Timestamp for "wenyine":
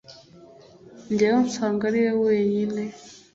2.23-2.81